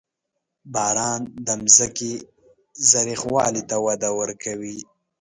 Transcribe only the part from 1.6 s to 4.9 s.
ځمکې زرخېوالي ته وده ورکوي.